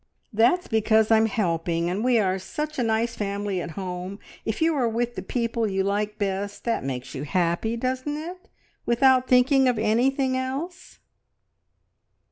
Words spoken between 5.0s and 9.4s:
the people you like best, that makes you happy, doesn't it, without